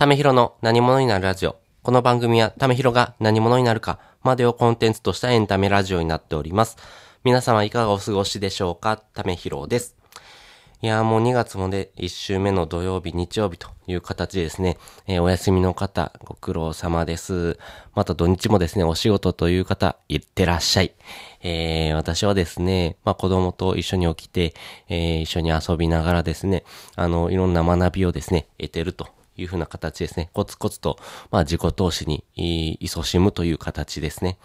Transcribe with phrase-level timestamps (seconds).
[0.00, 1.56] ためひろの何者になるラジオ。
[1.82, 6.78] この番組はためひろが何者になるかまでをコンテンツとしたエンタメラジオになっております。
[7.22, 8.96] 皆様いかがお過ごしでしょうか？
[8.96, 9.98] ためひろです。
[10.80, 17.58] いやーもう2月もで1週目の土曜日、日曜日という形でですね、えー、お休みの方、ご苦労様です。
[17.94, 20.94] また土日もですね、お仕事という方、いってらっしゃい。
[21.42, 24.54] えー、私はですね、まあ子供と一緒に起きて、
[24.88, 26.64] えー、一緒に遊びながらですね、
[26.96, 29.06] あの、いろんな学びをですね、得てると
[29.40, 30.30] いうふうな形ですね。
[30.32, 30.98] コツコツと、
[31.30, 32.24] まあ自己投資に、
[32.86, 34.38] 勤しむという形ですね。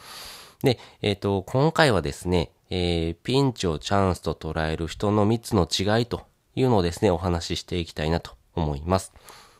[0.63, 9.13] で、えっ、ー、と、今回はですね、えー、ピンチをチャンスと捉える人の3つの違いというのをですね、お話ししていきたいなと思います。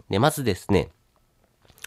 [0.10, 0.90] で、まずですね、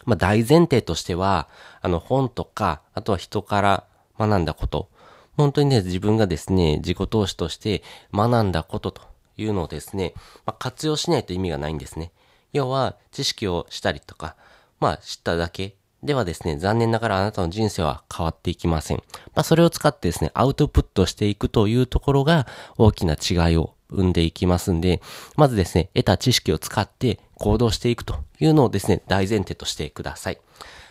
[0.05, 1.49] まあ、大前提としては、
[1.81, 3.85] あの、本とか、あとは人から
[4.19, 4.89] 学んだこと、
[5.37, 9.03] 本当にね、自分がですね、自己投資として学んだことと
[9.37, 10.15] いうのをですね、
[10.47, 12.13] まあ、活用しないと意味がないんですね。
[12.53, 14.37] 要は、知識をしたりとか、
[14.81, 18.99] まあ、知っただけではですね、残念ながらあなたの人生は変わっていきません。
[19.35, 22.47] まあ、それを使ってですね、アウトプットしていくというところが
[22.77, 25.03] 大きな違いを生んでいきますんで、
[25.37, 30.39] まずですね、得た知識を使って行動していくというのをですね、大前提としてください。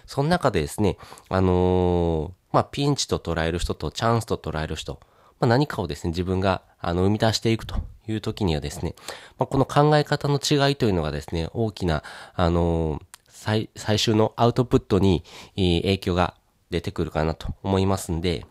[0.05, 0.97] その中でですね、
[1.29, 4.99] あのー、まあ、ピンチと捉える人とチャンスと捉える人、
[5.39, 7.75] まあ、何かをですね、自分が、あの、生み出していくと
[8.07, 8.95] いう時にはですね、
[9.37, 12.03] まあ、この考え方の違いというのがですね、大きな、
[12.35, 15.23] あのー、最、最終のアウトプットに
[15.55, 16.33] 影響が
[16.69, 18.45] 出てくるかなと思いますんで、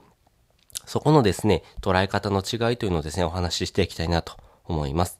[0.86, 5.18] そこのですね、捉え方の違いというのをですね、お話ししていきたいなと思います。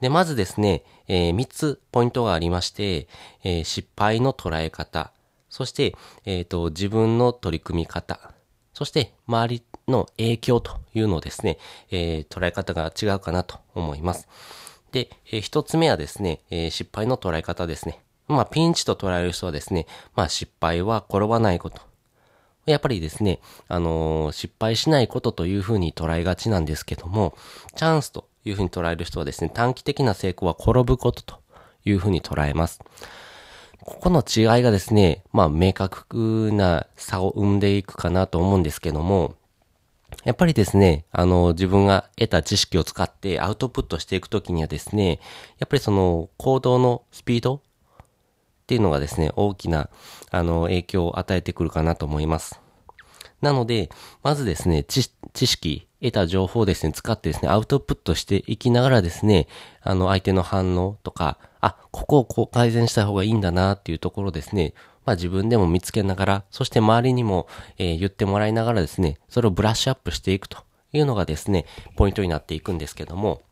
[0.00, 3.08] で、まずですね、えー、3つポイントがありまして、
[3.42, 5.12] えー、失敗の捉え方、
[5.48, 8.32] そして、えっ、ー、と、自分の取り組み方、
[8.72, 11.58] そして周りの影響というのをですね、
[11.90, 14.28] えー、捉え方が違うかなと思います。
[14.92, 18.00] で、えー、一つ目はですね、えー、失敗の捉え方ですね。
[18.28, 21.82] まあ、ピンチと捉える人はですね、まあ、失敗は転ばないこと。
[22.66, 27.34] やっぱりですね、あのー、失敗しないことというふうに捉えがちなんですけども、
[27.74, 31.40] チャンスというふうに捉える人はですね、短期的な成功は転ぶことと
[31.84, 32.80] いうふうに捉えます。
[33.82, 39.34] ここの違いがですね、まあ明確な差を生んでいくかなと思うんですけども、
[40.24, 45.18] やっぱりですね、あの、自分が得た知識を使ってアウトプットしていくときにはですね、
[45.58, 47.60] やっぱりその行動のスピードっ
[48.66, 49.88] ていうのがですね、大きな、
[50.30, 52.60] あの、影響を与えてくるかなと思います。
[53.40, 53.90] なので、
[54.22, 55.02] まずですね、知
[55.34, 59.48] 識、得た情報をですね、使ってですね、アウトプットしていきながらですね、
[59.82, 70.58] あの、相手の反応とか、あ、ここをこう改善した方がいいんだなっていうところですね、まあ自分でも見つけながら、そして周りにも、えー、言ってもらいながらですね、それをブラッシュアップしていくと
[70.92, 71.66] いうのがですね、
[71.96, 73.42] ポイントになっていくんですけども、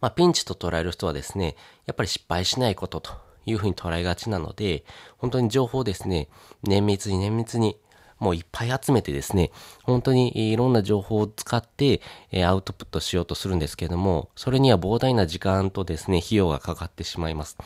[0.00, 1.56] まあピンチと捉える人はですね、
[1.86, 3.12] やっぱり失敗しないことと
[3.46, 4.84] いうふうに捉えがちなので、
[5.18, 6.28] 本当に情報をですね、
[6.62, 7.76] 綿密に綿密に
[8.18, 9.50] もういっぱい集めてですね、
[9.82, 12.00] 本当にいろんな情報を使って、
[12.32, 17.56] えアウトプットしようとするんですけども、それには膨大な時間とですね、費用がかかってしまいます。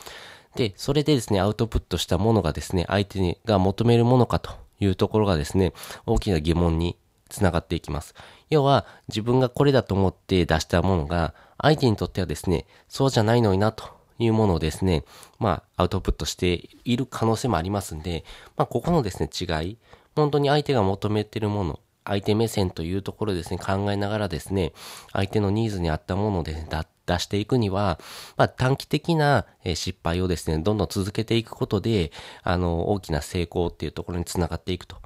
[0.55, 5.73] で、それでですね、アウトプットしたものがですね、相手が求めるものかというところがですね、
[6.05, 6.97] 大きな疑問に
[7.29, 8.13] つながっていきます。
[8.49, 13.85] 要は、自分がこれだと思って出したものが、相手にとってはですね、そうじゃないのになと
[14.19, 15.03] いうものをですね、
[15.39, 18.23] まあ、アウトプットしている可能性もありますんで、
[18.55, 19.77] まあ、ここのですね、違い、
[20.15, 24.73] 本当に相手が求めているもの、相手目線というところですね、考えながらですね、
[25.11, 26.67] 相手のニーズに合ったもので、ね、
[27.05, 27.99] 出していくには、
[28.37, 32.11] まあ、短期的な失敗をですね、どんどん続けていくことで、
[32.43, 34.97] あの、大きな成功っていうところにつながっていくと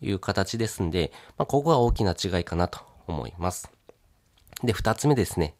[0.00, 3.70] いう形ですんで、まあ、ここが大きな違いかなと思います。
[4.62, 5.54] で、二つ目ですね。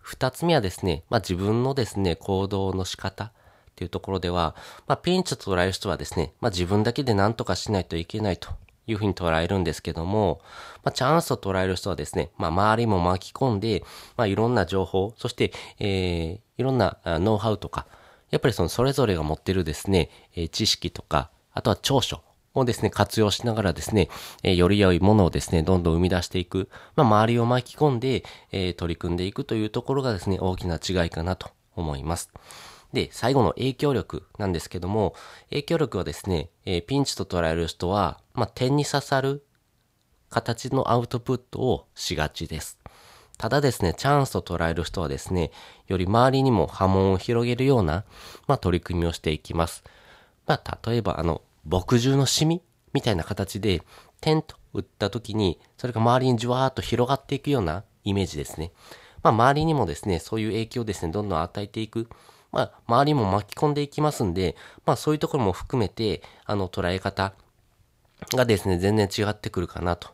[0.00, 3.32] 二つ目はですね、まあ、自分のですね、行動の仕方。
[3.70, 4.54] っていうところでは、
[4.86, 8.50] まあ、ピンチと捉える人はですね、まあ、自分だけで何とかしないといけないと
[8.90, 10.40] いうふうに捉えるんですけども、
[10.82, 13.84] まあ、チャンスと捉える人はですね、まあ、周りも巻き込んで、
[14.16, 17.86] まあ、いろんな情報、そして、えー、いろんなノウハウとか、
[18.30, 22.22] やっぱりそのそれぞれが持ってるですね、えー、知識とか、あとは長所
[22.54, 24.08] をですね、活用しながらですね、
[24.42, 32.30] えー、より良いものをですね、どんどん生み出していく、まあ、周りを巻き込んで、えー、取り組んでいくというところがですね、大きな違いかなと思います。
[32.92, 35.14] で、最後の影響力なんですけども、
[35.50, 39.44] 影響力はですね、えー、ピンチと捉える人は、まあ、点に刺さる
[40.28, 42.78] 形のアウトプットをしがちです。
[43.38, 45.50] ただですね、チャンスと捉える人はですね、
[45.86, 48.04] より周りにも波紋を広げるような、
[48.46, 49.82] まあ、取り組みをしていきます。
[50.46, 52.60] まあ、例えば、あの、墨汁のシミ
[52.92, 53.82] みたいな形で、
[54.20, 58.72] 点と打った時に、それが周りにじわーっと広がっていくようなイメージですね。
[59.22, 62.08] まあ、周りにもですね、そういう影響をですね、どんどん与えていく。
[62.52, 67.32] まあ、周りも巻き込んでいきますんで、まあ、そういうところも含めて、あの、捉え方
[68.34, 70.08] がですね、全然違ってくるかなと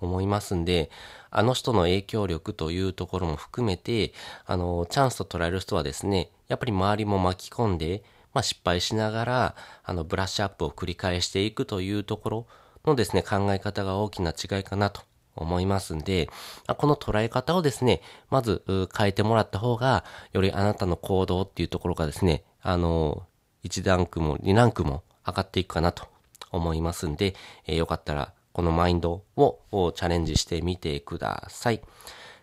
[0.00, 0.90] 思いますんで、
[1.30, 4.12] あの人の影響力というところも含めて、
[4.46, 8.02] あの、チャンスと捉える人はですね、やっぱり周りも巻き込んで、
[8.34, 9.54] まあ、失敗しながら、
[9.84, 12.46] あの、ブラッシュアップを繰り返していくというところ
[12.84, 15.02] のですね、考え方が大きな違いかなと
[15.38, 16.28] 思いますんで、
[16.76, 18.62] この捉え方をですね、まず
[18.96, 23.26] 変えてもらった方が、よりあなたの行動っていうところがですね、あの、
[23.64, 26.06] 1ランクも2ランクも上がっていくかなと
[26.50, 27.34] 思いますんで、
[27.66, 31.82] えー、よかったらこのマインドをチャレンジしてみてください。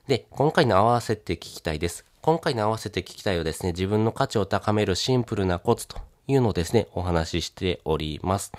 [0.08, 2.06] で、今回の合わせて聞きたいです。
[2.22, 5.98] 今回の合わせて聞きたいはですね、自分の価値を高めるシンプルなコツと
[6.28, 8.52] いうのをですね、お話ししております。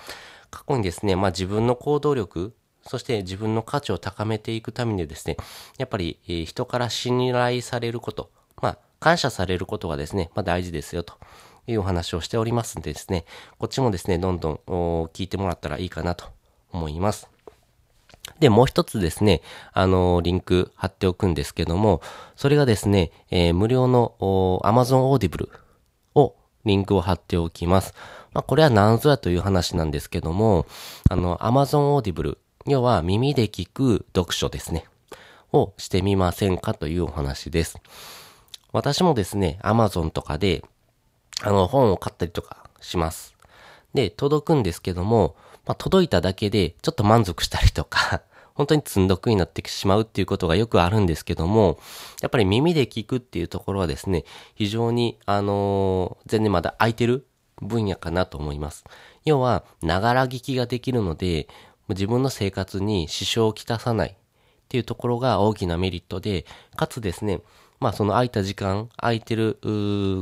[0.51, 2.53] 過去にですね、まあ自分の行動力、
[2.89, 5.37] そして自分の価値を高めていくためにですね、
[5.79, 8.31] やっぱり、人から信頼されること、
[8.63, 11.15] まあ感謝されることがですね、まあ大事ですよと
[11.67, 13.25] いうお話をしておりますんでですね、
[13.59, 14.61] こっちもですね、どんどん
[15.13, 16.27] 聞いてもらったらいいかなと
[16.73, 17.29] 思います。
[18.39, 19.41] で、もう一つですね、
[19.73, 22.03] あの、リンク貼っておくんですけども、
[22.35, 24.15] それがですね、えー、無料の
[24.65, 25.49] Amazon Audible
[26.15, 26.35] を
[26.65, 27.95] リンクを貼っておきます。
[28.33, 30.67] まあ、これは何ぞやという話なんですけども、
[31.09, 34.87] あの、Amazon Audible、要は耳で聞く読書ですね、
[35.53, 37.79] をしてみませんかというお話です。
[38.73, 40.65] 私もですね、Amazon とかで、
[41.43, 43.37] あの、本を買ったりとかします。
[43.95, 48.23] で、届くんですけども、まあ、届いただけでちょっと満足したりとか
[48.55, 51.79] 本当に積んどくになってしまうっていうことがよくあるんですけども、
[52.21, 54.25] やっぱり耳で聞くっていうところはですね、
[54.55, 57.27] 非常に、あのー、全然まだ空いてる
[57.63, 58.85] 分野かなと思います。
[59.25, 61.49] 要は、ながら聞きができるので、
[61.95, 64.15] 自分の生活に支障をきたさないっ
[64.69, 66.45] ていうところが大きなメリットで、
[66.77, 67.41] かつですね、
[67.81, 69.59] まあその空いた時間、空いてる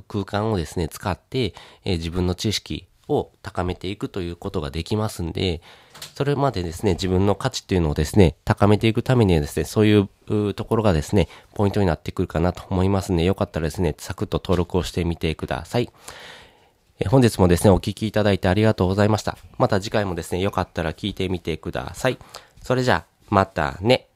[0.08, 5.60] 空間をですね、使って、えー、自分の知識、を高めていくということができますんで、
[6.14, 15.90] それまでですね、自分の価値っていうのをですね、高めていくためにはですね、そういうところがですね、ポイントになってくるかなと思いますんで、よかったらですね、サクッと登録をしてみてください。
[17.00, 19.36] え本日もですね、お聴きいただいてありがとうございました。
[19.58, 22.18] また次回もですね、よかったら聞いてみてください。
[22.62, 24.08] それじゃあ、またね。